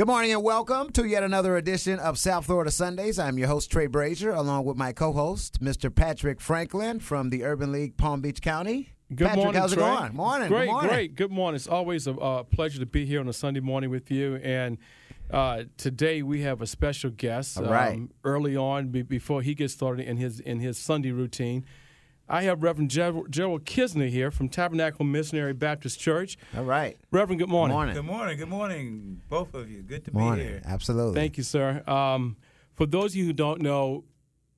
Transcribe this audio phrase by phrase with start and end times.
[0.00, 3.18] Good morning and welcome to yet another edition of South Florida Sundays.
[3.18, 5.94] I'm your host, Trey Brazier, along with my co host, Mr.
[5.94, 8.94] Patrick Franklin from the Urban League Palm Beach County.
[9.14, 9.82] Good Patrick, morning, how's Trey.
[9.82, 10.14] it going?
[10.14, 10.48] Morning.
[10.48, 10.90] Great, good morning.
[10.90, 11.14] great.
[11.16, 11.56] Good morning.
[11.56, 14.36] It's always a uh, pleasure to be here on a Sunday morning with you.
[14.36, 14.78] And
[15.30, 17.58] uh, today we have a special guest.
[17.58, 17.96] All right.
[17.96, 21.66] Um, early on, be- before he gets started in his in his Sunday routine,
[22.30, 26.38] I have Reverend Ger- Gerald Kisner here from Tabernacle Missionary Baptist Church.
[26.56, 26.96] All right.
[27.10, 27.74] Reverend, good morning.
[27.74, 27.94] Morning.
[27.96, 28.38] Good morning.
[28.38, 29.82] Good morning, both of you.
[29.82, 30.46] Good to Morning.
[30.46, 30.62] be here.
[30.64, 31.14] Absolutely.
[31.14, 31.82] Thank you, sir.
[31.88, 32.36] Um,
[32.76, 34.04] for those of you who don't know,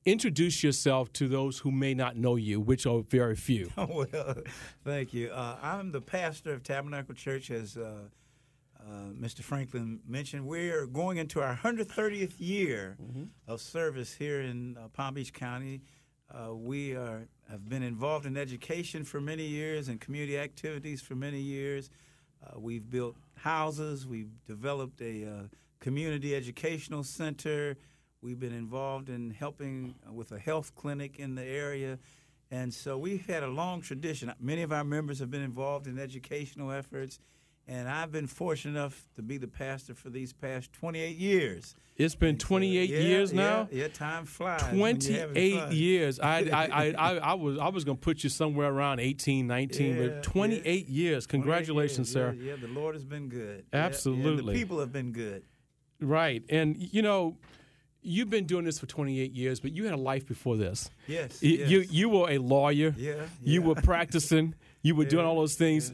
[0.05, 3.71] introduce yourself to those who may not know you, which are very few.
[3.77, 4.35] well,
[4.85, 5.29] thank you.
[5.31, 8.01] Uh, I'm the pastor of Tabernacle Church, as uh,
[8.79, 8.83] uh,
[9.19, 9.41] Mr.
[9.41, 10.45] Franklin mentioned.
[10.45, 12.97] We're going into our 130th year
[13.47, 15.81] of service here in uh, Palm Beach County.
[16.31, 21.13] Uh, we are have been involved in education for many years and community activities for
[21.13, 21.89] many years.
[22.43, 24.07] Uh, we've built houses.
[24.07, 25.31] We've developed a uh,
[25.79, 27.77] community educational center.
[28.21, 31.99] We've been involved in helping with a health clinic in the area.
[32.49, 34.31] And so we've had a long tradition.
[34.39, 37.19] Many of our members have been involved in educational efforts.
[37.67, 41.75] And I've been fortunate enough to be the pastor for these past 28 years.
[41.95, 43.67] It's been 28 Yeah, years yeah, now.
[43.71, 44.61] Yeah, time flies.
[44.73, 46.19] when you're having 28 years.
[46.19, 49.95] I, I, I, I, was I was going to put you somewhere around 18, 19,
[49.95, 51.25] Yeah, but 28 years.
[51.25, 52.35] 28 Congratulations, sir.
[52.37, 53.65] Yeah, the Lord has been good.
[53.71, 54.53] Absolutely.
[54.53, 55.43] the people have been good.
[56.01, 56.43] Right.
[56.49, 57.37] And, you know,
[58.01, 60.89] you've been doing this for 28 years, but you had a life before this.
[61.07, 61.39] Yes.
[61.41, 61.69] Y- yes.
[61.69, 62.93] You, you were a lawyer.
[62.97, 64.55] Yeah, You were practicing.
[64.81, 65.93] You were doing all those things.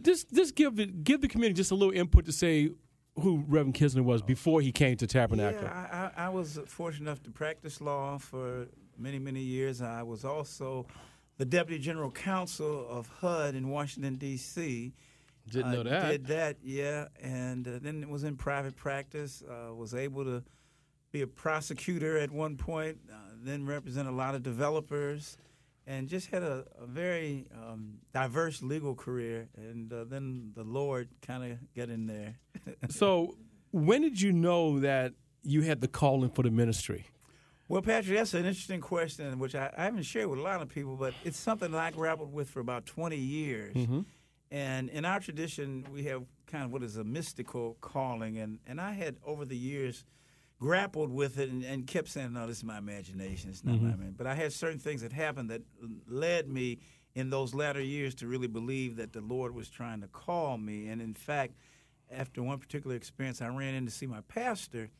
[0.00, 0.12] Yeah.
[0.12, 2.70] Just, just give, the, give the community just a little input to say
[3.16, 5.62] who Reverend Kisner was before he came to Tabernacle.
[5.62, 8.66] Yeah, I, I, I was fortunate enough to practice law for
[8.98, 9.82] many, many years.
[9.82, 10.86] I was also
[11.38, 14.92] the Deputy General Counsel of HUD in Washington, D.C.
[15.48, 16.04] Didn't know that.
[16.04, 17.08] I Did that, yeah.
[17.20, 19.42] And uh, then it was in private practice.
[19.42, 20.42] Uh, was able to
[21.12, 25.36] be a prosecutor at one point, uh, then represent a lot of developers,
[25.86, 29.48] and just had a, a very um, diverse legal career.
[29.56, 32.36] And uh, then the Lord kind of got in there.
[32.90, 33.36] So,
[33.72, 37.06] when did you know that you had the calling for the ministry?
[37.68, 40.68] Well, Patrick, that's an interesting question, which I, I haven't shared with a lot of
[40.68, 43.76] people, but it's something that I grappled with for about 20 years.
[44.50, 48.38] And in our tradition, we have kind of what is a mystical calling.
[48.38, 50.04] And, and I had, over the years,
[50.60, 53.50] grappled with it and, and kept saying, no, this is my imagination.
[53.50, 54.14] It's not my imagination.
[54.16, 55.62] But I had certain things that happened that
[56.06, 56.78] led me
[57.14, 60.88] in those latter years to really believe that the Lord was trying to call me.
[60.88, 61.54] And in fact,
[62.10, 64.90] after one particular experience, I ran in to see my pastor,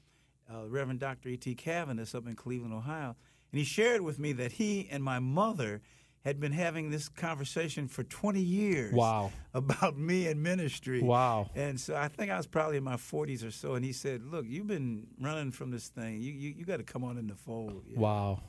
[0.52, 1.28] uh, Reverend Dr.
[1.28, 1.54] E.T.
[1.56, 3.14] Caviness up in Cleveland, Ohio.
[3.52, 5.82] And he shared with me that he and my mother
[6.24, 9.32] had been having this conversation for 20 years Wow.
[9.54, 11.00] about me and ministry.
[11.02, 11.50] Wow.
[11.54, 13.74] And so I think I was probably in my 40s or so.
[13.74, 16.20] And he said, Look, you've been running from this thing.
[16.20, 17.84] You, you, you got to come on in the fold.
[17.88, 17.98] Yeah.
[17.98, 18.42] Wow.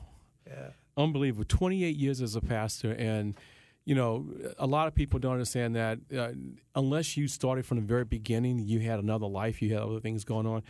[0.46, 0.70] Yeah.
[0.96, 1.44] Unbelievable.
[1.48, 2.92] 28 years as a pastor.
[2.92, 3.34] And,
[3.86, 4.26] you know,
[4.58, 6.32] a lot of people don't understand that uh,
[6.74, 10.24] unless you started from the very beginning, you had another life, you had other things
[10.24, 10.62] going on.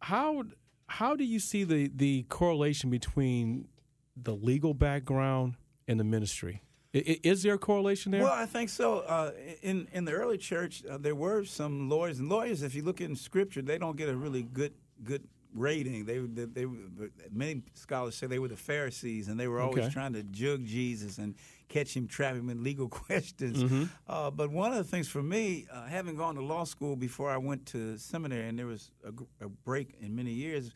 [0.00, 0.44] How
[0.86, 3.66] how do you see the, the correlation between
[4.16, 5.54] the legal background
[5.92, 6.62] and the ministry?
[6.92, 8.22] Is there a correlation there?
[8.22, 8.98] Well, I think so.
[9.00, 9.30] Uh,
[9.62, 13.00] in in the early church, uh, there were some lawyers, and lawyers, if you look
[13.00, 16.04] in Scripture, they don't get a really good good rating.
[16.04, 16.66] They they, they
[17.30, 19.92] many scholars say they were the Pharisees, and they were always Okay.
[19.92, 21.34] trying to jug Jesus and
[21.70, 23.62] catch him, trap him in legal questions.
[23.62, 23.84] Mm-hmm.
[24.06, 27.30] Uh, but one of the things for me, uh, having gone to law school before
[27.30, 30.72] I went to seminary, and there was a, a break in many years.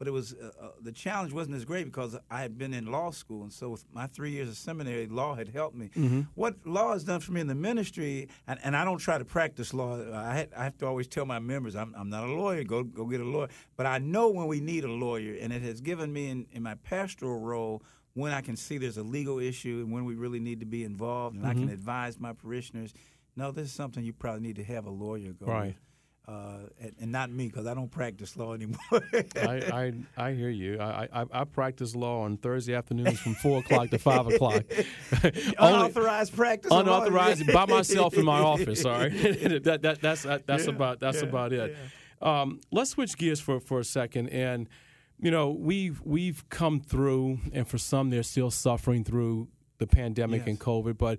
[0.00, 2.86] But it was uh, uh, the challenge wasn't as great because I had been in
[2.86, 5.90] law school, and so with my three years of seminary, law had helped me.
[6.34, 9.26] What law has done for me in the ministry, and, and I don't try to
[9.26, 10.00] practice law.
[10.14, 12.64] I, had, I have to always tell my members, I'm, I'm not a lawyer.
[12.64, 13.48] Go go get a lawyer.
[13.76, 16.62] But I know when we need a lawyer, and it has given me in, in
[16.62, 17.82] my pastoral role
[18.14, 20.82] when I can see there's a legal issue and when we really need to be
[20.82, 22.94] involved, and I can advise my parishioners.
[23.36, 25.44] No, this is something you probably need to have a lawyer go.
[25.44, 25.66] Right.
[25.66, 25.76] with.
[26.30, 28.78] Uh, and, and not me because I don't practice law anymore.
[29.34, 30.78] I, I I hear you.
[30.78, 34.62] I, I I practice law on Thursday afternoons from four o'clock to five o'clock.
[35.58, 36.70] Unauthorized practice.
[36.70, 38.84] unauthorized by myself in my office.
[38.84, 39.10] All right,
[39.64, 41.76] that, that that's that, that's Yeah, about that's yeah, about it.
[42.22, 44.68] Um, let's switch gears for for a second, and
[45.18, 50.46] you know we've we've come through, and for some they're still suffering through the pandemic
[50.46, 51.18] and COVID, but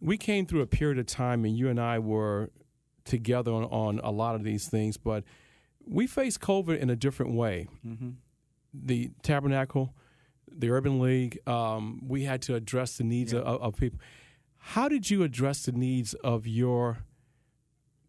[0.00, 2.50] we came through a period of time, and you and I were
[3.04, 5.24] together on, on a lot of these things, but
[5.86, 7.68] we faced COVID in a different way.
[8.74, 9.94] The Tabernacle,
[10.50, 13.98] the Urban League, um, we had to address the needs of, of people.
[14.58, 17.04] How did you address the needs of your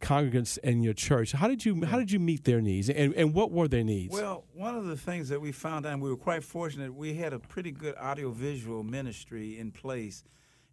[0.03, 1.31] congregants in your church.
[1.31, 4.13] How did you how did you meet their needs, and and what were their needs?
[4.13, 7.15] Well, one of the things that we found out, and we were quite fortunate, we
[7.15, 10.23] had a pretty good audiovisual ministry in place,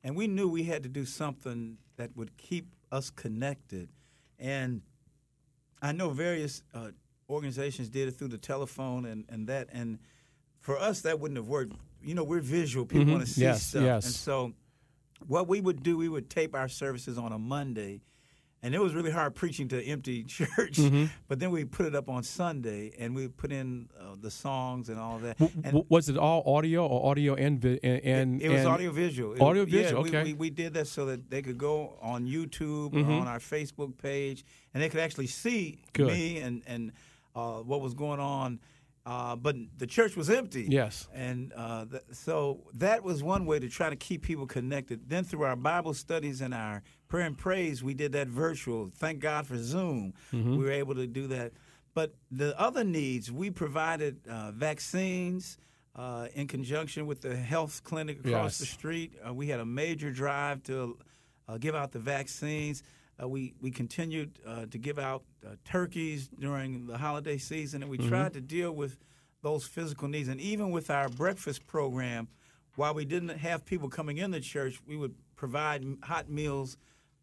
[0.03, 3.89] and we knew we had to do something that would keep us connected.
[4.41, 4.81] And
[5.83, 6.89] I know various uh,
[7.29, 9.99] organizations did it through the telephone and, and that, and
[10.61, 11.75] for us that wouldn't have worked.
[12.03, 13.13] You know, we're visual; people Mhm.
[13.13, 14.05] want to see Yes, stuff, yes.
[14.07, 14.53] and so
[15.27, 18.01] what we would do, we would tape our services on a Monday.
[18.63, 21.07] And it was really hard preaching to an empty church, Mm-hmm.
[21.29, 24.91] but then we put it up on Sunday, and we put in uh, the songs
[24.91, 25.39] and all that.
[25.39, 28.69] W- And was it all audio or audio and vi- and, and it was and-
[28.69, 29.43] audio visual.
[29.43, 30.23] Audio yeah, visual, we- okay.
[30.25, 33.09] We, we did that so that they could go on YouTube Mhm.
[33.09, 36.09] or on our Facebook page, and they could actually see Good.
[36.09, 36.93] me and and
[37.35, 38.61] uh, what was going on.
[39.07, 40.67] Uh, but the church was empty.
[40.69, 41.09] Yes.
[41.15, 45.09] And uh, th- so that was one way to try to keep people connected.
[45.09, 48.91] Then through our Bible studies and our prayer and praise, we did that virtual.
[48.95, 50.13] Thank God for Zoom.
[50.33, 50.51] Mm-hmm.
[50.59, 51.53] We were able to do that.
[51.95, 55.57] But the other needs, we provided uh, vaccines
[55.97, 58.59] uh, in conjunction with the health clinic across Yes.
[58.59, 59.15] the street.
[59.27, 60.99] Uh, we had a major drive to
[61.49, 62.83] uh, give out the vaccines.
[63.23, 67.91] Uh, we we continued uh, to give out uh, turkeys during the holiday season, and
[67.91, 68.99] we tried to deal with
[69.43, 70.29] those physical needs.
[70.29, 72.29] And even with our breakfast program,
[72.77, 76.77] while we didn't have people coming in the church, we would provide hot meals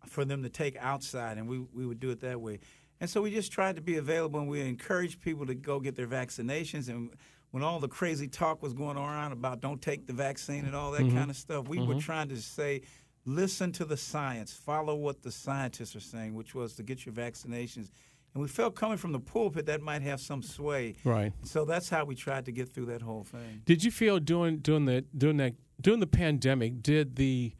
[0.05, 2.59] for them to take outside, and we we would do it that way.
[2.99, 5.95] And so we just tried to be available, and we encouraged people to go get
[5.95, 6.89] their vaccinations.
[6.89, 7.11] And
[7.51, 10.91] when all the crazy talk was going around about don't take the vaccine and all
[10.91, 12.81] that kind of stuff, we were trying to say,
[13.27, 17.13] listen to the science, follow what the scientists are saying, which was to get your
[17.13, 17.89] vaccinations.
[18.33, 20.95] And we felt coming from the pulpit that might have some sway.
[21.03, 21.33] Right.
[21.43, 23.61] So that's how we tried to get through that whole thing.
[23.65, 27.53] Did you feel during during the during that during the pandemic did the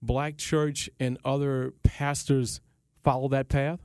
[0.00, 2.60] black church and other pastors
[3.02, 3.80] follow that path?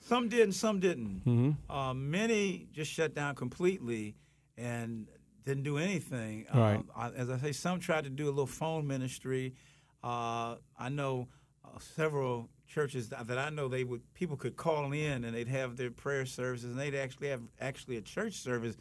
[0.00, 1.24] Some did and some didn't.
[1.26, 1.70] Mm-hmm.
[1.70, 4.16] Uh, many just shut down completely
[4.56, 5.06] and
[5.44, 6.46] didn't do anything.
[6.54, 6.76] Right.
[6.76, 9.54] Um, I, as I say, some tried to do a little phone ministry.
[10.02, 11.28] Uh, I know
[11.64, 15.48] uh, several churches that, that I know they would people could call in and they'd
[15.48, 18.76] have their prayer services and they'd actually have actually a church service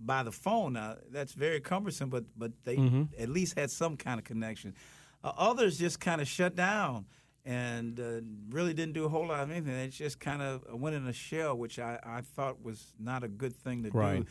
[0.00, 0.74] by the phone.
[0.74, 2.76] Now that's very cumbersome, but but they
[3.18, 4.74] at least had some kind of connection.
[5.22, 7.06] Uh, others just kind of shut down
[7.44, 8.20] and uh,
[8.50, 9.74] really didn't do a whole lot of anything.
[9.74, 13.28] They just kind of went in a shell, which I, I thought was not a
[13.28, 14.20] good thing to Right.
[14.24, 14.26] do.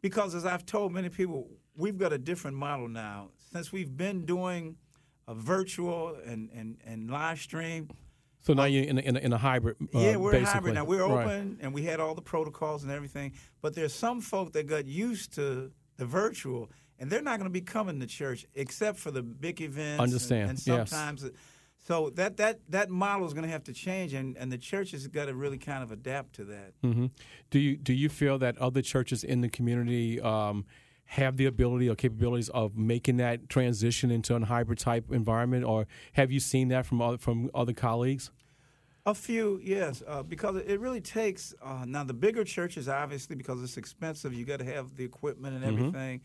[0.00, 3.30] Because as I've told many people, we've got a different model now.
[3.52, 4.76] Since we've been doing
[5.34, 7.88] virtual and, and, and live stream,
[8.40, 9.76] So now you're in a, in a, in a hybrid.
[9.80, 10.52] Uh, yeah, we're basically.
[10.52, 10.84] hybrid now.
[10.84, 11.24] We're Right.
[11.26, 13.32] open and we had all the protocols and everything.
[13.60, 17.52] But there's some folk that got used to the virtual, and they're not going to
[17.52, 20.02] be coming to church except for the big events.
[20.02, 20.90] Understand, And, yes.
[20.90, 21.34] sometimes, it-
[21.84, 24.92] so that that that model is going to have to change, and, and the church
[24.92, 26.74] has got to really kind of adapt to that.
[26.80, 27.06] hmm
[27.50, 30.64] Do you do you feel that other churches in the community um,
[31.04, 35.86] have the ability or capabilities of making that transition into a hybrid type environment, or
[36.14, 38.30] have you seen that from other, from other colleagues?
[39.04, 41.54] A few, yes, uh, because it really takes.
[41.60, 45.56] Uh, now, the bigger churches, obviously, because it's expensive, you got to have the equipment
[45.56, 46.20] and everything.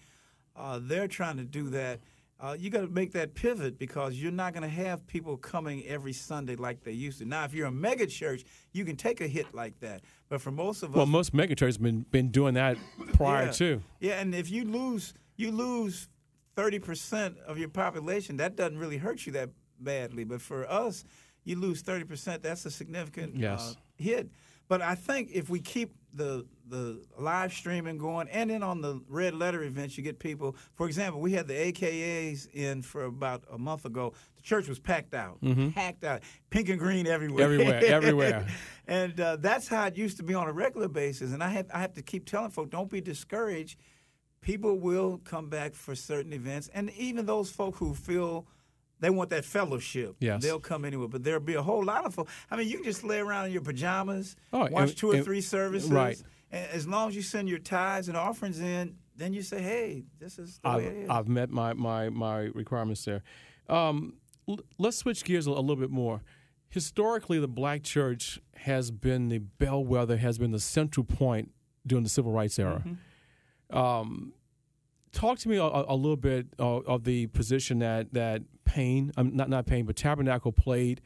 [0.55, 1.99] Uh, they're trying to do that.
[2.39, 5.83] Uh, you got to make that pivot because you're not going to have people coming
[5.87, 7.25] every Sunday like they used to.
[7.25, 8.43] Now, if you're a mega church,
[8.73, 10.01] you can take a hit like that.
[10.29, 12.77] But for most of us, Well, most megachurches have been been doing that
[13.13, 13.51] prior yeah.
[13.51, 13.81] to.
[13.99, 16.09] Yeah, and if you lose, you lose
[16.55, 18.37] thirty percent of your population.
[18.37, 21.05] That doesn't really hurt you that badly, but for us,
[21.47, 22.43] you lose thirty percent.
[22.43, 23.71] That's a significant Yes.
[23.71, 24.29] uh, hit.
[24.67, 29.01] But I think if we keep the the live streaming going, and then on the
[29.07, 30.57] red letter events, you get people.
[30.75, 34.13] For example, we had the AKAs in for about a month ago.
[34.35, 35.37] The church was packed out,
[35.73, 37.61] packed out, pink and green everywhere, Mm-hmm.
[37.63, 37.83] Everywhere,
[38.33, 38.47] everywhere.
[38.87, 41.31] and uh, that's how it used to be on a regular basis.
[41.31, 43.79] And I have I have to keep telling folks, don't be discouraged.
[44.41, 48.45] People will come back for certain events, and even those folk who feel
[48.99, 50.41] they want that fellowship, Yes.
[50.41, 51.07] they'll come anyway.
[51.07, 52.31] But there'll be a whole lot of folks.
[52.49, 55.15] I mean, you can just lay around in your pajamas, Oh, watch and- two or
[55.15, 56.21] and- three services, right.
[56.51, 60.05] And as long as you send your tithes and offerings in, then you say, "Hey,
[60.19, 63.21] this is the I've, is." I've met my, my, my requirements there.
[63.67, 64.13] Um,
[64.47, 66.21] l- let's switch gears a, a little bit more.
[66.69, 71.51] Historically, the black church has been the bellwether, has been the central point
[71.85, 72.83] during the civil rights era.
[73.69, 74.33] Um,
[75.11, 78.43] talk to me a, a little bit of, of the position that that
[78.77, 81.01] Payne, um, not not Payne, but Tabernacle played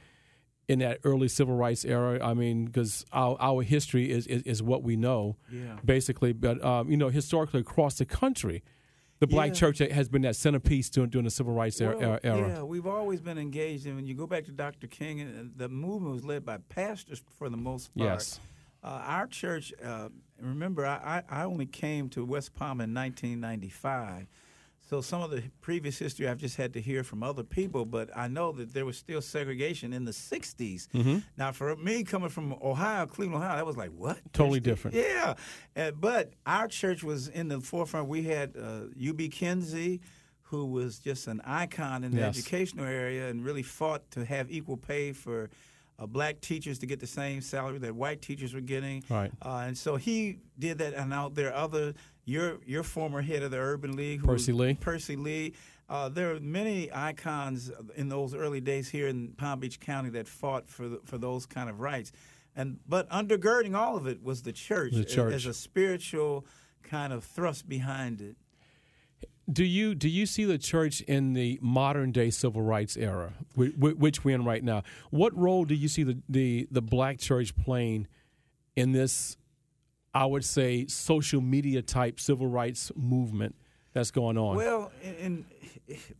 [0.67, 2.19] in that early civil rights era.
[2.21, 5.77] I mean, because our, our history is, is is what we know, Yeah.
[5.85, 6.33] basically.
[6.33, 8.61] But um, you know, historically across the country,
[9.19, 9.53] the black Yeah.
[9.61, 11.97] church has been that centerpiece during, during the civil rights era.
[11.97, 12.47] Well, era.
[12.47, 13.85] Yeah, we've always been engaged.
[13.85, 14.87] And when you go back to Dr.
[14.87, 18.09] King, and the movement was led by pastors for the most part.
[18.09, 18.39] Yes.
[18.83, 18.87] Uh,
[19.17, 20.09] our church, uh,
[20.41, 24.27] remember, I, I I only came to West Palm in 1995.
[24.91, 28.09] So some of the previous history I've just had to hear from other people, but
[28.13, 30.89] I know that there was still segregation in the 60s.
[30.89, 31.19] Mm-hmm.
[31.37, 34.19] Now, for me coming from Ohio, Cleveland, Ohio, that was like, what?
[34.33, 34.97] Totally There's- different.
[34.97, 35.35] Yeah.
[35.77, 38.09] Uh, but our church was in the forefront.
[38.09, 39.29] We had uh, U.B.
[39.29, 40.01] Kinsey,
[40.41, 42.37] who was just an icon in the Yes.
[42.37, 45.49] educational area and really fought to have equal pay for
[46.01, 49.03] uh, black teachers to get the same salary that white teachers were getting.
[49.09, 49.31] Right.
[49.41, 50.93] Uh, and so he did that.
[50.95, 51.93] And now there are other,
[52.25, 54.73] your, your former head of the Urban League, Percy Lee.
[54.73, 55.53] Percy Lee.
[55.87, 60.27] Uh, there are many icons in those early days here in Palm Beach County that
[60.27, 62.13] fought for the, for those kind of rights,
[62.55, 65.33] and but undergirding all of it was the church, The church.
[65.33, 66.45] as a spiritual
[66.83, 68.37] kind of thrust behind it.
[69.51, 73.73] Do you do you see the church in the modern day civil rights era, whi-
[73.77, 74.83] whi- which we're in right now?
[75.09, 78.07] What role do you see the, the, the black church playing
[78.75, 79.37] in this?
[80.13, 83.55] I would say social media type civil rights movement
[83.93, 84.57] that's going on.
[84.57, 85.45] Well, and, and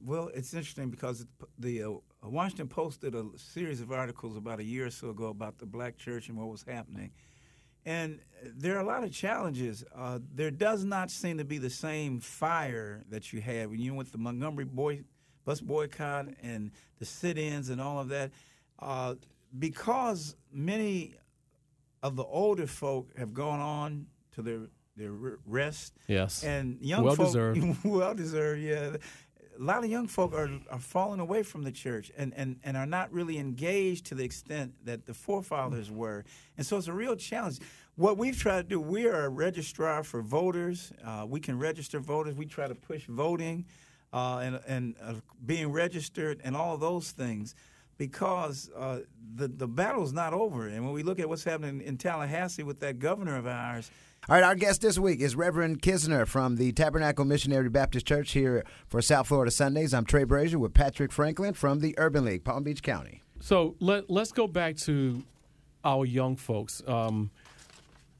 [0.03, 1.25] well, it's interesting because
[1.59, 1.91] the uh,
[2.23, 5.65] Washington Post did a series of articles about a year or so ago about the
[5.65, 7.11] black church and what was happening.
[7.85, 9.83] And there are a lot of challenges.
[9.95, 13.93] Uh, there does not seem to be the same fire that you had when you
[13.93, 15.01] went the Montgomery boy,
[15.45, 18.31] bus boycott and the sit-ins and all of that,
[18.79, 19.15] uh,
[19.57, 21.15] because many
[22.03, 24.59] of the older folk have gone on to their
[24.97, 25.13] their
[25.45, 25.93] rest.
[26.07, 27.77] yes, And young Well folk, deserved.
[27.85, 28.97] well deserved, yeah.
[29.59, 32.77] A lot of young folk are, are falling away from the church and, and, and
[32.77, 36.23] are not really engaged to the extent that the forefathers were.
[36.57, 37.59] And so it's a real challenge.
[37.95, 40.91] What we've tried to do, we are a registrar for voters.
[41.05, 42.35] Uh, we can register voters.
[42.35, 43.65] We try to push voting
[44.13, 45.13] uh, and, and uh,
[45.45, 47.53] being registered and all those things
[47.97, 49.01] because uh,
[49.35, 50.67] the, the battle's not over.
[50.67, 53.91] And when we look at what's happening in Tallahassee with that governor of ours,
[54.29, 58.33] All right, our guest this week is Reverend Kisner from the Tabernacle Missionary Baptist Church
[58.33, 59.95] here for South Florida Sundays.
[59.95, 63.23] I'm Trey Brazier with Patrick Franklin from the Urban League, Palm Beach County.
[63.39, 65.23] So let let's go back to
[65.83, 66.83] our young folks.
[66.85, 67.31] Um,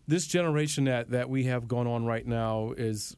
[0.08, 3.16] this generation that, that we have going on right now is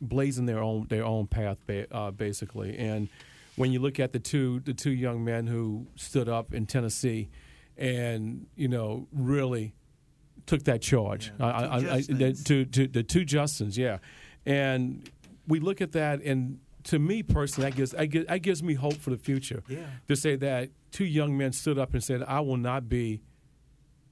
[0.00, 1.58] blazing their own their own path,
[1.90, 2.78] uh, basically.
[2.78, 3.08] And
[3.56, 7.28] when you look at the two the two young men who stood up in Tennessee,
[7.76, 9.74] and you know really
[10.48, 13.98] took that charge, Yeah, I, I, I, the, to, to the two Justins, yeah,
[14.44, 15.08] and
[15.46, 16.58] we look at that and.
[16.84, 19.80] To me personally, that gives, that gives that gives me hope for the future Yeah.
[20.06, 23.20] to say that two young men stood up and said, "I will not be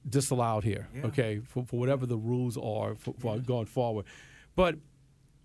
[0.07, 1.07] disallowed here." Yeah.
[1.07, 4.05] Okay, for, for whatever the rules are for, for going forward.
[4.55, 4.75] But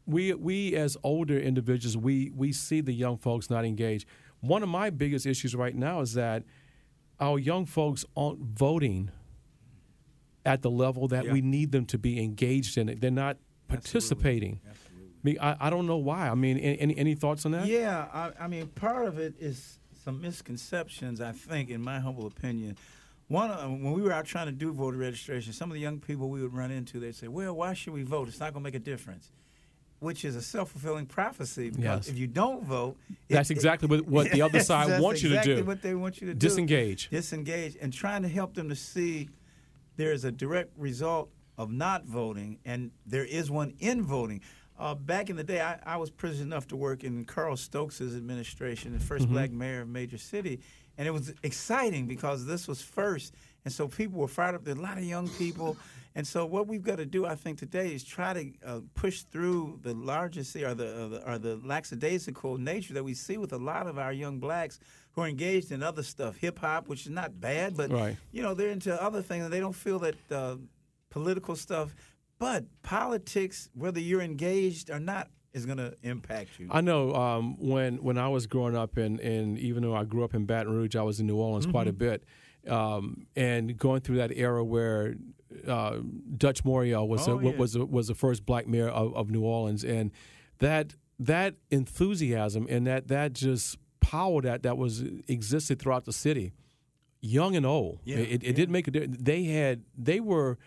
[0.04, 4.04] we we as older individuals, we we see the young folks not engaged.
[4.40, 6.42] One of my biggest issues right now is that
[7.18, 9.10] our young folks aren't voting
[10.44, 11.32] at the level that Yeah.
[11.32, 13.00] we need them to be engaged in it.
[13.00, 13.36] They're not
[13.68, 14.60] participating.
[14.66, 14.70] I,
[15.22, 16.28] mean, I, I don't know why.
[16.28, 17.66] I mean, any any thoughts on that?
[17.66, 21.20] Yeah, I, I mean, part of it is some misconceptions.
[21.20, 22.76] I think, in my humble opinion,
[23.28, 26.00] one uh, when we were out trying to do voter registration, some of the young
[26.00, 28.26] people we would run into, they'd say, "Well, why should we vote?
[28.28, 29.30] It's not going to make a difference."
[30.00, 32.08] Which is a self fulfilling prophecy because Yes.
[32.08, 32.96] if you don't vote,
[33.30, 35.64] That's it- exactly what, what the other side That's wants you to exactly do.
[35.64, 36.38] What they want you to do.
[36.48, 37.08] Disengage.
[37.10, 39.28] disengage and trying to help them to see
[39.96, 44.40] there's a direct result of not voting and there is one in voting.
[44.78, 48.00] Uh, back in the day, I, I was privileged enough to work in Carl Stokes'
[48.00, 50.60] administration, the 1st black mayor of a major city.
[50.98, 53.34] And it was exciting because this was first.
[53.64, 54.64] And so people were fired up.
[54.64, 55.76] There are a lot of young people.
[56.14, 59.22] And so what we've got to do, I think, today is try to uh, push
[59.22, 63.52] through the largest or the, or the or the lackadaisical nature that we see with
[63.52, 64.78] a lot of our young blacks
[65.12, 68.16] who are engaged in other stuff, hip hop, which is not bad, but Right.
[68.32, 70.56] you know they're into other things and they don't feel that uh,
[71.10, 71.94] political stuff.
[72.38, 76.66] But politics, whether you're engaged or not, is going to impact you.
[76.70, 80.24] I know um, when when I was growing up, and, and even though I grew
[80.24, 81.88] up in Baton Rouge, I was in New Orleans quite Mm-hmm.
[81.88, 82.24] a bit,
[82.68, 85.14] um, and going through that era where
[85.68, 85.98] uh,
[86.36, 87.56] Dutch Morial was Oh, a, yeah.
[87.56, 90.10] was a, was the first black mayor of, of New Orleans, and
[90.58, 96.52] that that enthusiasm and that that just power that that was existed throughout the city,
[97.20, 98.52] young and old, Yeah, it, it yeah.
[98.52, 99.16] didn't make a difference.
[99.20, 100.58] They had they were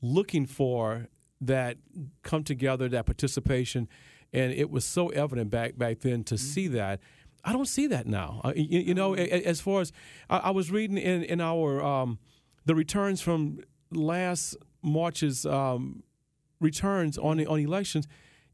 [0.00, 1.08] looking for
[1.40, 1.76] that
[2.22, 3.88] come together, that participation,
[4.32, 7.00] and it was so evident back back then to see that.
[7.46, 8.40] I don't see that now.
[8.44, 9.92] Uh, you, you know, as far as
[10.30, 12.18] I, I was reading in in our um,
[12.64, 13.60] the returns from
[13.90, 16.02] last March's um,
[16.60, 18.06] returns on on elections,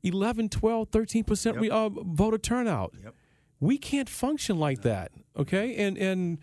[0.02, 1.72] 11, 12, 13 percent Yep.
[1.72, 2.94] uh, voter turnout.
[3.02, 3.14] Yep.
[3.60, 5.12] We can't function like that.
[5.36, 6.38] Okay, and and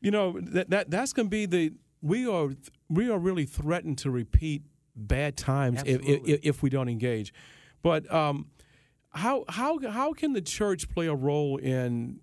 [0.00, 1.72] you know that that that's going to be the
[2.02, 2.50] we are
[2.88, 4.62] we are really threatened to repeat
[4.94, 7.32] bad times if, if if we don't engage.
[7.82, 8.46] But um,
[9.12, 12.20] how how how can the church play a role in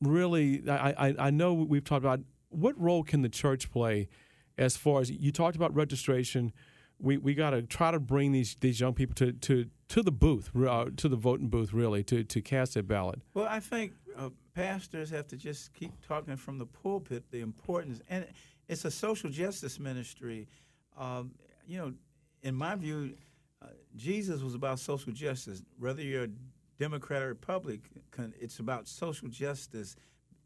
[0.00, 0.68] really?
[0.68, 4.08] I, I I know we've talked about what role can the church play
[4.58, 6.52] as far as you talked about registration.
[7.00, 10.12] We we got to try to bring these these young people to to to the
[10.12, 13.20] booth, uh, to the voting booth, really, to to cast their ballot.
[13.34, 18.00] Well, I think uh, pastors have to just keep talking from the pulpit the importance,
[18.08, 18.26] and
[18.68, 20.48] it's a social justice ministry.
[20.96, 21.32] Um,
[21.66, 21.92] you know,
[22.42, 23.14] in my view,
[23.62, 23.66] uh,
[23.96, 25.62] Jesus was about social justice.
[25.78, 26.30] Whether you're a
[26.78, 29.96] Democrat or Republican, it's about social justice,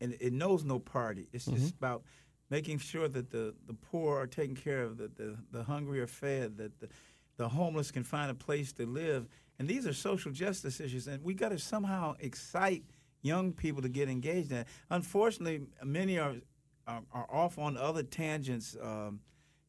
[0.01, 1.29] and it knows no party.
[1.33, 2.03] It's just about
[2.51, 6.07] making sure that the, the poor are taken care of, that the, the hungry are
[6.07, 6.89] fed, that the,
[7.37, 9.27] the homeless can find a place to live.
[9.59, 12.85] And these are social justice issues, and we got to somehow excite
[13.23, 14.59] young people to get engaged in.
[14.59, 14.67] it.
[14.91, 16.35] Unfortunately, many are
[16.87, 18.77] are, are off on other tangents.
[18.81, 19.21] Um,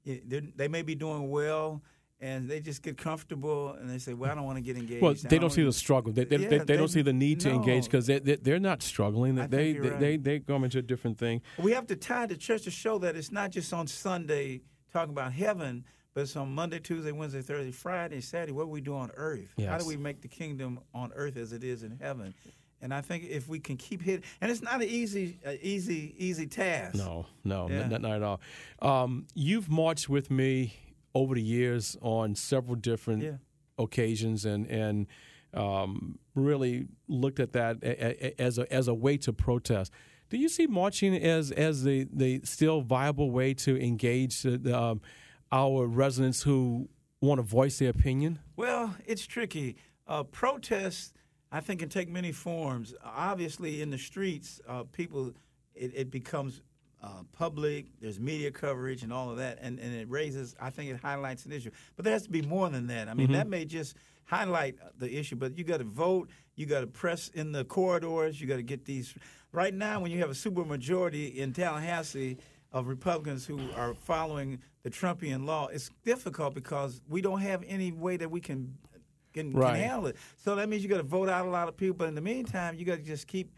[0.05, 1.81] they may be doing well,
[2.21, 5.01] and they just get comfortable, and they say, "Well, I don't want to get engaged."
[5.01, 6.13] Well, I they don't see the struggle.
[6.13, 8.59] They, they, Yeah, they, they don't see the need to engage because they, they, they're
[8.59, 9.37] not struggling.
[9.39, 11.41] I They, they, you're they, they go into a different thing.
[11.57, 14.61] We have to tie the church to show that it's not just on Sunday
[14.93, 18.53] talking about heaven, but it's on Monday, Tuesday, Wednesday, Thursday, Friday, Saturday.
[18.53, 19.53] What do we do on earth?
[19.67, 22.33] How do we make the kingdom on earth as it is in heaven?
[22.81, 26.13] And I think if we can keep hitting, and it's not an easy, uh, easy,
[26.17, 26.95] easy task.
[26.95, 27.87] No, no, Yeah.
[27.87, 28.41] not, not at all.
[28.81, 30.73] Um, you've marched with me
[31.15, 33.37] over the years on several different Yeah.
[33.79, 35.07] occasions and and
[35.53, 37.81] um, really looked at that
[38.37, 39.91] as a as a way to protest.
[40.29, 45.01] Do you see marching as as the, the still viable way to engage the, um,
[45.51, 46.89] our residents who
[47.21, 48.39] want to voice their opinion?
[48.57, 49.77] Well, it's tricky.
[50.07, 51.13] Uh, protests,
[51.51, 52.93] I think, can take many forms.
[53.03, 55.33] Obviously, in the streets, uh, people,
[55.73, 56.61] it, it becomes
[57.05, 57.85] uh, public.
[58.01, 60.55] There's media coverage and all of that, and, and it raises.
[60.59, 61.69] I think it highlights an issue.
[61.95, 63.07] But there has to be more than that.
[63.07, 63.95] I mean, that may just
[64.25, 66.29] highlight the issue, but you got to vote.
[66.55, 68.41] You got to press in the corridors.
[68.41, 69.13] You got to get these.
[69.51, 72.37] Right now, when you have a supermajority in Tallahassee
[72.73, 77.91] of Republicans who are following the Trumpian law, it's difficult because we don't have any
[77.91, 78.77] way that we can
[79.33, 80.15] can, can handle it.
[80.37, 81.97] So that means you got to vote out a lot of people.
[81.97, 83.51] But in the meantime, you got to just keep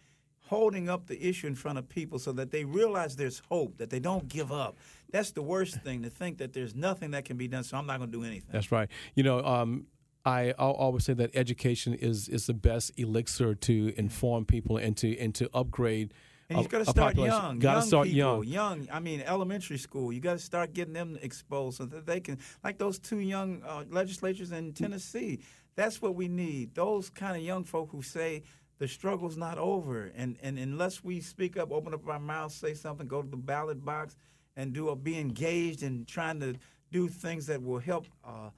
[0.48, 3.90] holding up the issue in front of people so that they realize there's hope, that
[3.90, 4.78] they don't give up.
[5.12, 7.64] That's the worst thing to think that there's nothing that can be done.
[7.64, 8.50] So I'm not going to do anything.
[8.52, 8.90] That's right.
[9.16, 9.88] You know, um,
[10.26, 14.96] I I'll always say that education is is the best elixir to inform people and
[14.98, 16.14] to and to upgrade.
[16.50, 17.60] And you've got to start young.
[17.60, 18.80] Got to young start people, young.
[18.80, 18.88] young.
[18.92, 20.14] I mean, elementary school.
[20.14, 23.62] You got to start getting them exposed so that they can, like those two young
[23.68, 25.40] uh, legislators in Tennessee.
[25.76, 26.74] That's what we need.
[26.74, 28.44] Those kind of young folk who say
[28.80, 32.74] the struggle's not over, and and unless we speak up, open up our mouths, say
[32.74, 34.16] something, go to the ballot box,
[34.56, 36.56] and do be engaged in trying to
[36.92, 38.08] do things that will help.
[38.24, 38.50] Uh,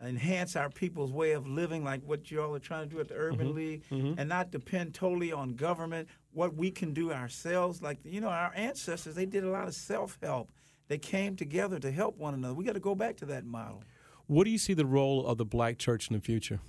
[0.00, 3.08] enhance our people's way of living, like what you all are trying to do at
[3.08, 6.08] the Urban League, and not depend totally on government.
[6.32, 9.74] What we can do ourselves, like you know, our ancestors, they did a lot of
[9.74, 10.52] self help.
[10.86, 12.54] They came together to help one another.
[12.54, 13.82] We got to go back to that model.
[14.28, 16.60] What do you see the role of the black church in the future?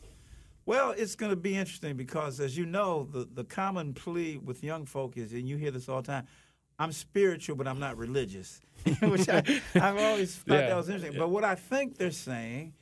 [0.70, 4.64] Well, it's going to be interesting because, as you know, the, the common plea with
[4.64, 6.28] young folk is, and you hear this all the time,
[6.78, 8.62] I'm spiritual, but I'm not religious,
[9.02, 9.42] which I,
[9.74, 10.68] I've always thought Yeah.
[10.68, 11.18] that was interesting.
[11.18, 12.74] But what I think they're saying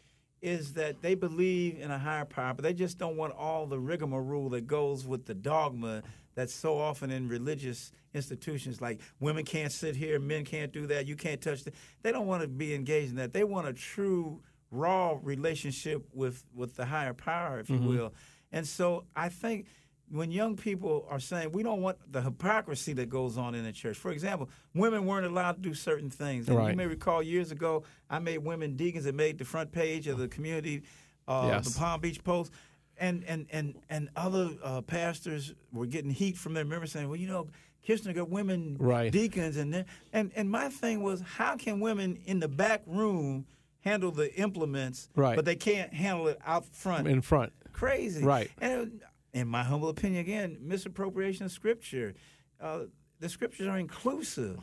[0.41, 3.79] is that they believe in a higher power, but they just don't want all the
[3.79, 6.03] rigmarole that goes with the dogma
[6.35, 11.07] that's so often in religious institutions, like women can't sit here, men can't do that,
[11.07, 11.73] you can't touch that.
[12.03, 13.31] They don't want to be engaged in that.
[13.31, 18.13] They want a true, raw relationship with, with the higher power, if you will.
[18.51, 19.67] And so I think
[20.09, 23.73] when young people are saying we don't want the hypocrisy that goes on in the
[23.73, 23.97] church.
[23.97, 26.47] For example, women weren't allowed to do certain things.
[26.47, 26.71] And Right.
[26.71, 30.17] you may recall years ago, I made women deacons that made the front page of
[30.17, 30.83] the community,
[31.27, 31.73] uh, Yes.
[31.73, 32.51] the Palm Beach Post.
[32.99, 37.19] And, and, and, and other uh, pastors were getting heat from their members saying, well,
[37.19, 37.47] you know,
[37.85, 39.11] Kisner got women Right.
[39.11, 39.57] deacons.
[39.57, 43.45] And, then- and, and my thing was, how can women in the back room
[43.87, 45.35] handle the implements, Right.
[45.35, 47.07] but they can't handle it out front?
[47.07, 47.53] In front.
[47.73, 48.23] crazy.
[48.23, 48.49] Right.
[48.59, 49.01] And
[49.33, 52.13] in my humble opinion, again, misappropriation of scripture.
[52.59, 52.85] Uh,
[53.19, 54.59] the scriptures are inclusive.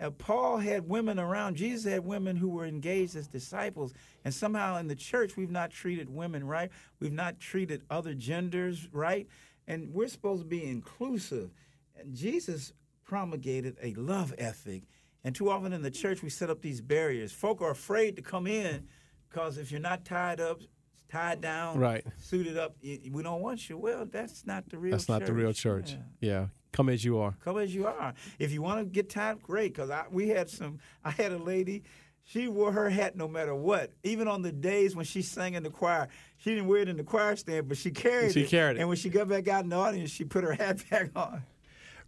[0.00, 1.56] Uh, Paul had women around.
[1.56, 3.94] Jesus had women who were engaged as disciples.
[4.24, 6.70] And somehow in the church, we've not treated women right.
[7.00, 9.26] We've not treated other genders right.
[9.68, 11.50] And we're supposed to be inclusive.
[11.98, 12.72] And Jesus
[13.04, 14.82] promulgated a love ethic.
[15.26, 17.32] And too often in the church, we set up these barriers.
[17.32, 18.86] Folk are afraid to come in
[19.28, 20.60] because if you're not tied up,
[21.08, 22.06] tied down, Right.
[22.16, 22.76] suited up.
[22.80, 23.76] We don't want you.
[23.76, 24.92] Well, that's not the real.
[24.92, 25.94] That's not the real church.
[26.20, 26.30] Yeah.
[26.30, 26.46] Yeah.
[26.70, 27.34] Come as you are.
[27.42, 28.14] Come as you are.
[28.38, 29.74] If you want to get tied, great.
[29.74, 30.78] Because I we had some.
[31.04, 31.82] I had a lady.
[32.22, 33.94] She wore her hat no matter what.
[34.04, 36.96] Even on the days when she sang in the choir, she didn't wear it in
[36.96, 38.48] the choir stand, but she carried She it.
[38.48, 38.80] carried it.
[38.80, 41.42] And when she got back out in the audience, she put her hat back on.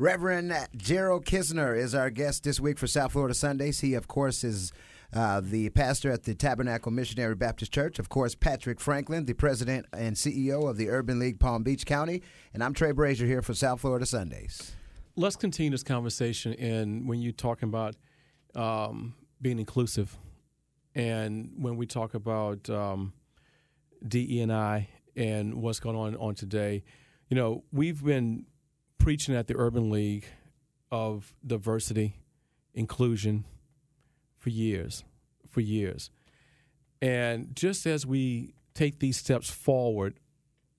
[0.00, 3.80] Reverend Gerald Kisner is our guest this week for South Florida Sundays.
[3.80, 4.72] He, of course, is
[5.12, 7.98] uh, the pastor at the Tabernacle Missionary Baptist Church.
[7.98, 12.22] Of course, Patrick Franklin, the president and CEO of the Urban League Palm Beach County.
[12.54, 14.70] And I'm Trey Brazier here for South Florida Sundays.
[15.16, 16.52] Let's continue this conversation.
[16.54, 17.96] And when you're talking about
[18.54, 20.16] um, being inclusive,
[20.94, 23.14] and when we talk about um,
[24.06, 26.84] DE and I and what's going on on today,
[27.28, 28.46] you know, we've been
[28.98, 30.26] preaching at the Urban League
[30.90, 32.16] of diversity,
[32.74, 33.44] inclusion
[34.36, 35.04] for years,
[35.48, 36.10] for years.
[37.00, 40.18] And just as we take these steps forward,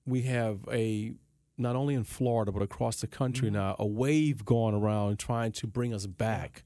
[0.06, 1.12] we have a
[1.56, 5.66] not only in Florida but across the country now a wave going around trying to
[5.66, 6.64] bring us back.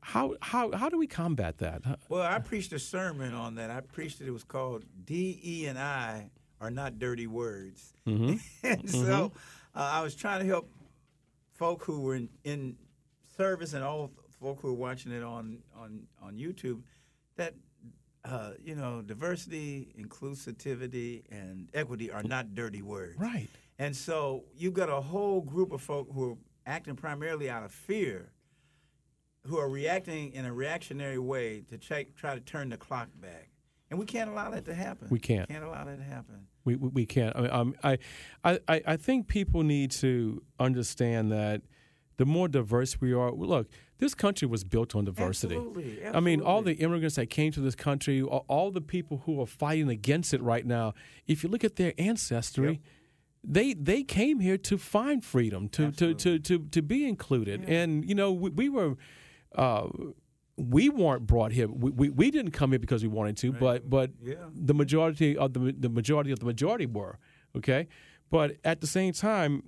[0.00, 1.82] How how how do we combat that?
[2.08, 3.70] Well, I preached a sermon on that.
[3.70, 4.26] I preached it.
[4.26, 7.92] It was called D, E, and I are not dirty words.
[8.06, 8.36] Mm-hmm.
[8.66, 9.32] and so
[9.74, 10.70] uh, I was trying to help
[11.52, 12.76] folk who were in, in
[13.36, 16.82] service and all folk who were watching it on on on YouTube
[17.36, 17.54] that
[18.24, 23.18] uh, you know diversity, inclusivity, and equity are not dirty words.
[23.18, 23.48] Right.
[23.78, 27.72] And so you've got a whole group of folk who are acting primarily out of
[27.72, 28.32] fear,
[29.46, 33.48] who are reacting in a reactionary way to try, try to turn the clock back.
[33.90, 35.08] And we can't allow that to happen.
[35.10, 35.48] We can't.
[35.48, 36.46] Can't allow that to happen.
[36.64, 37.34] We we, we can't.
[37.36, 37.98] I, mean, um, I,
[38.44, 41.62] I I think people need to understand that
[42.16, 45.56] the more diverse we are, look, this country was built on diversity.
[45.56, 46.06] Absolutely.
[46.06, 49.40] I mean, all the immigrants that came to this country, all, all the people who
[49.40, 50.94] are fighting against it right now.
[51.26, 52.80] If you look at their ancestry.
[53.44, 58.08] They they came here to find freedom, to to, to, to, to be included, and
[58.08, 58.94] you know we, we were
[59.56, 59.88] uh,
[60.56, 61.66] we weren't brought here.
[61.68, 64.34] We, we, we didn't come here because we wanted to, but but Yeah.
[64.54, 67.18] the majority of the the majority of the majority were
[67.56, 67.88] okay.
[68.30, 69.62] But at the same time,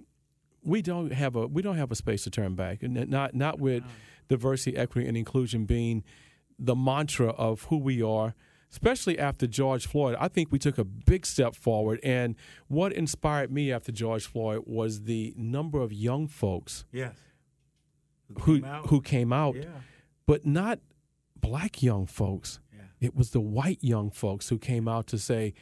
[0.63, 3.59] we don't have a we don't have a space to turn back, and not not
[3.59, 3.83] with
[4.29, 6.03] diversity, equity, and inclusion being
[6.59, 8.35] the mantra of who we are.
[8.71, 12.01] Especially after George Floyd, I think we took a big step forward.
[12.03, 12.35] And
[12.67, 17.17] what inspired me after George Floyd was the number of young folks Yes.
[18.41, 18.87] who came out.
[18.89, 19.65] who came out, Yeah.
[20.27, 20.81] But not
[21.37, 22.61] black young folks.
[22.73, 23.09] Yeah.
[23.09, 25.55] It was the white young folks who came out to say,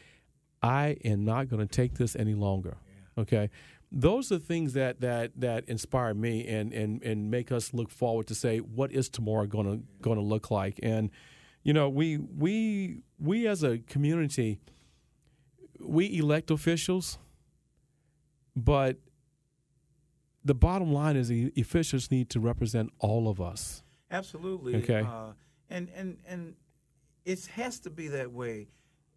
[0.62, 2.77] "I am not going to take this any longer."
[3.18, 3.51] Okay,
[3.90, 8.27] those are things that that that inspire me and and and make us look forward
[8.29, 11.11] to say, "What is tomorrow going to going to look like?" And
[11.62, 14.61] you know, we we we as a community,
[15.79, 17.18] we elect officials,
[18.57, 18.96] but
[20.44, 23.83] the bottom line is the officials need to represent all of us.
[24.12, 24.77] Absolutely.
[24.77, 25.01] Okay.
[25.01, 25.33] Uh,
[25.70, 26.55] and and and
[27.25, 28.68] it has to be that way.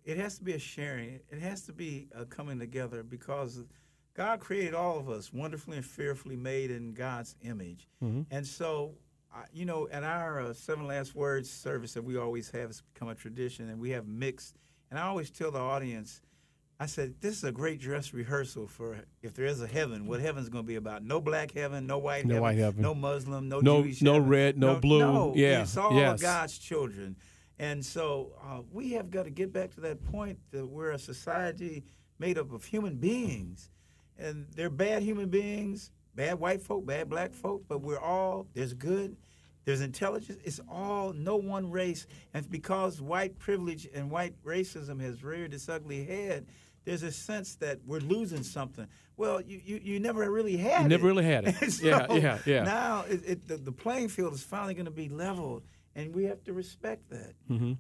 [0.04, 1.20] It has to be a sharing.
[1.30, 3.64] It has to be a coming together because
[4.16, 7.90] God created all of us wonderfully and fearfully made in God's image.
[8.32, 8.94] And so,
[9.52, 13.10] you know, at our uh, seven last words service that we always have has become
[13.10, 14.56] a tradition, and we have mixed.
[14.92, 16.22] And I always tell the audience,
[16.80, 20.20] I said, this is a great dress rehearsal for if there is a heaven, what
[20.20, 21.04] heaven's going to be about.
[21.04, 22.82] No black heaven, no white No heaven, white heaven.
[22.82, 25.00] no Muslim, no, No- Jewish no heaven, red, no blue.
[25.00, 26.22] No, Yeah, it's all yes.
[26.22, 27.16] God's children.
[27.60, 31.00] And so uh, we have got to get back to that point that we're a
[31.00, 31.86] society
[32.20, 33.70] made up of human beings.
[34.18, 38.74] And they're bad human beings, bad white folk, bad black folk, but we're all, there's
[38.74, 39.16] good,
[39.66, 40.40] there's intelligence.
[40.44, 42.08] It's all no one race.
[42.34, 46.48] And because white privilege and white racism has reared its ugly head,
[46.86, 48.88] there's a sense that we're losing something.
[49.18, 50.90] Well, you, you, you never really had You it.
[50.90, 51.56] never really had it.
[51.72, 52.64] So Yeah, yeah, yeah.
[52.64, 55.64] Now it, it, the, the playing field is finally going to be leveled,
[55.96, 57.34] and we have to respect that.
[57.48, 57.74] hmm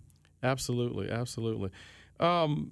[0.43, 1.69] Absolutely, absolutely.
[2.19, 2.71] Um,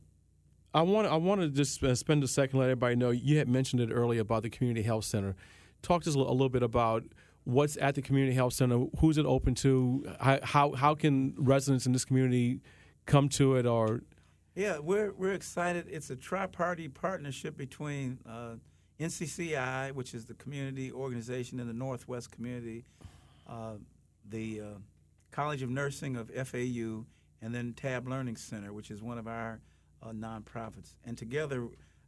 [0.76, 3.82] I want I want to just spend a second let everybody know you had mentioned
[3.82, 5.36] it earlier about the community health center.
[5.84, 7.04] Talk to us a little bit about
[7.44, 8.86] what's at the community health center.
[9.00, 10.16] Who's it open to?
[10.20, 12.62] How how, can residents in this community
[13.06, 13.66] come to it?
[13.66, 14.02] Or
[14.56, 15.88] Yeah, we're we're excited.
[15.90, 18.56] It's a tri-party partnership between uh,
[19.00, 22.86] NCCI, which is the community organization in the Northwest community,
[23.48, 23.74] uh,
[24.30, 24.66] the uh,
[25.32, 27.06] College of Nursing of FAU,
[27.42, 29.60] and then Tab Learning Center, which is one of our
[30.02, 30.96] uh, nonprofits.
[31.04, 31.68] And together,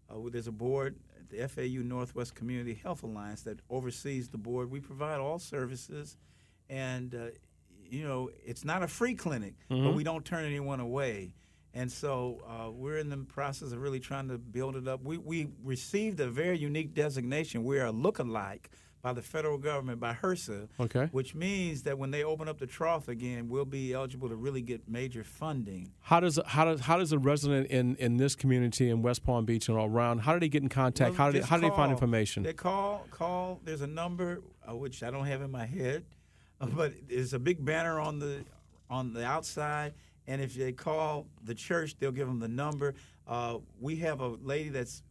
[0.10, 0.96] uh, there's a board,
[1.30, 4.72] the FAU Northwest Community Health Alliance, that oversees the board.
[4.72, 6.18] We provide all services,
[6.70, 7.26] and uh,
[7.90, 11.34] you know, it's not a free clinic, but we don't turn anyone away.
[11.74, 15.04] And so uh, we're in the process of really trying to build it up.
[15.04, 17.66] We, we received a very unique designation.
[17.66, 18.70] We're a look-alike
[19.06, 21.10] by the federal government, by HRSA, Okay.
[21.12, 24.64] which means that when they open up the trough again, we'll be eligible to really
[24.64, 25.92] get major funding.
[26.02, 29.46] How does how does how does a resident in, in this community in West Palm
[29.46, 31.12] Beach and all around how do they get in contact?
[31.12, 32.42] Well, how do they, just how do they find information?
[32.42, 33.62] They call, call.
[33.64, 36.04] There's a number uh, which I don't have in my head,
[36.60, 38.44] uh, but there's a big banner on the
[38.90, 39.94] on the outside.
[40.26, 42.96] And if they call the church, they'll give them the number.
[43.28, 45.04] Uh, we have a lady that's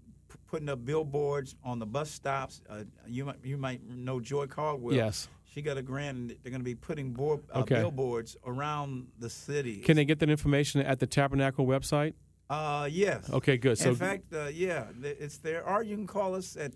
[0.46, 2.60] putting up billboards on the bus stops.
[2.68, 4.94] Uh, you might you might know Joy Caldwell.
[4.94, 5.28] Yes.
[5.44, 7.76] She got a grant, and they're going to be putting board, uh, Okay.
[7.76, 9.76] billboards around the city.
[9.82, 12.14] Can they get that information at the Tabernacle website?
[12.50, 13.30] Uh, yes.
[13.30, 13.78] Okay, good.
[13.78, 15.64] So in fact, uh, yeah, it's there.
[15.68, 16.72] Or you can call us at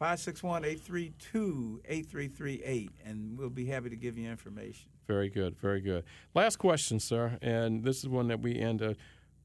[0.00, 4.88] 561-832-8338, and we'll be happy to give you information.
[5.06, 6.04] very good, very good.
[6.34, 8.82] Last question, sir, and this is one that we end.
[8.82, 8.94] Uh,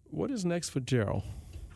[0.10, 1.24] what is next for Gerald?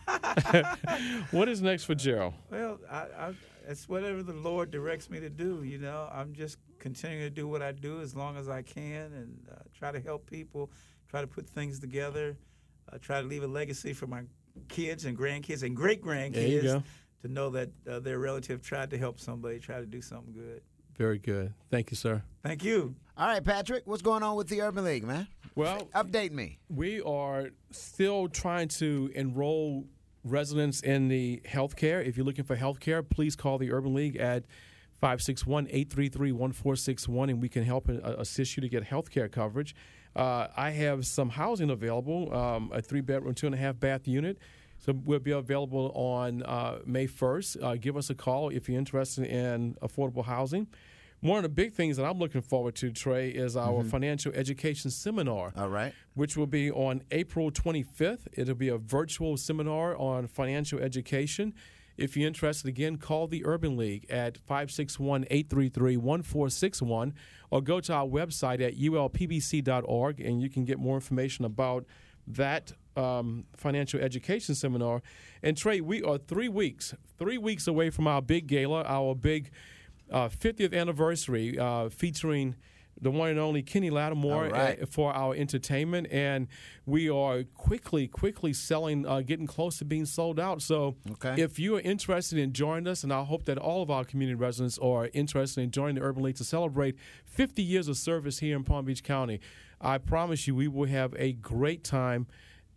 [1.31, 2.33] what is next for Gerald?
[2.49, 3.33] Well, I, I,
[3.67, 5.63] it's whatever the Lord directs me to do.
[5.63, 9.13] You know, I'm just continuing to do what I do as long as I can,
[9.13, 10.71] and uh, try to help people,
[11.09, 12.37] try to put things together,
[12.91, 14.23] uh, try to leave a legacy for my
[14.67, 16.83] kids and grandkids and great grandkids
[17.21, 20.61] to know that uh, their relative tried to help somebody, try to do something good.
[20.97, 21.53] Very good.
[21.69, 22.21] Thank you, sir.
[22.43, 22.95] Thank you.
[23.17, 25.27] All right, Patrick, what's going on with the Urban League, man?
[25.55, 26.59] Well, Update me.
[26.69, 29.85] we are still trying to enroll
[30.23, 32.05] residents in the healthcare.
[32.05, 34.45] If you're looking for healthcare, please call the Urban League at
[35.03, 39.75] 561-833-1461 and we can help and uh, assist you to get healthcare coverage.
[40.15, 44.37] Uh, I have some housing available, um, a three-bedroom, two-and-a-half bath unit.
[44.77, 47.63] So we'll be available on uh, May 1st.
[47.63, 50.67] Uh, give us a call if you're interested in affordable housing.
[51.21, 54.89] One of the big things that I'm looking forward to, Trey, is our financial education
[54.89, 55.93] seminar All right.
[56.15, 58.27] which will be on April 25th.
[58.33, 61.53] It'll be a virtual seminar on financial education.
[61.95, 67.13] If you're interested, again, call the Urban League at 561 833 1461
[67.51, 71.85] or go to our website at ulpbc.org and you can get more information about
[72.25, 75.03] that um, financial education seminar.
[75.43, 79.51] And Trey, we are three weeks, three weeks away from our big gala, our big
[80.11, 82.55] uh, 50th anniversary uh, featuring
[82.99, 84.81] the one and only Kenny Lattimore right.
[84.81, 86.47] uh, for our entertainment, and
[86.85, 90.61] we are quickly, quickly selling, uh, getting close to being sold out.
[90.61, 91.41] So, Okay.
[91.41, 94.35] if you are interested in joining us, and I hope that all of our community
[94.35, 96.95] residents are interested in joining the Urban League to celebrate
[97.25, 99.39] 50 years of service here in Palm Beach County,
[99.79, 102.27] I promise you we will have a great time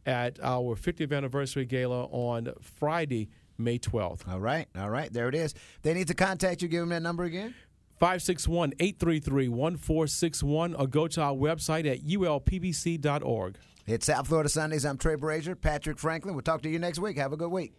[0.07, 4.29] at our 50th anniversary gala on Friday, May 12th.
[4.29, 4.67] All right.
[4.77, 5.13] All right.
[5.13, 5.55] There it is.
[5.83, 6.69] They need to contact you.
[6.69, 7.55] Give them that number again.
[8.01, 13.57] 561 833 1461 or go to our website at ulpbc.org.
[13.87, 14.85] It's South Florida Sundays.
[14.85, 16.35] I'm Trey Brazier, Patrick Franklin.
[16.35, 17.19] We'll talk to you next week.
[17.19, 17.75] Have a good week.